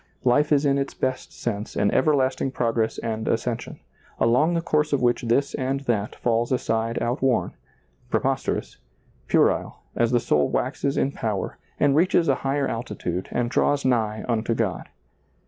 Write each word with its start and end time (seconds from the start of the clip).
Life 0.23 0.51
is 0.51 0.65
in 0.65 0.79
its 0.79 0.95
best 0.95 1.31
sense 1.31 1.75
an 1.75 1.91
everlasting 1.91 2.49
progress 2.49 2.97
and 2.97 3.27
ascension, 3.27 3.79
along 4.19 4.55
the 4.55 4.59
course 4.61 4.93
of 4.93 5.01
which 5.03 5.21
this 5.21 5.53
and 5.53 5.81
that 5.81 6.15
falls 6.15 6.51
aside 6.51 6.99
outworn, 6.99 7.51
preposterous, 8.09 8.77
puerile, 9.27 9.83
as 9.95 10.09
the 10.09 10.19
soul 10.19 10.49
waxes 10.49 10.97
in 10.97 11.11
power 11.11 11.59
and 11.79 11.95
reaches 11.95 12.27
a 12.27 12.33
higher 12.41 12.67
altitude 12.67 13.29
and 13.31 13.51
draws 13.51 13.85
nigh 13.85 14.25
unto 14.27 14.55
God. 14.55 14.89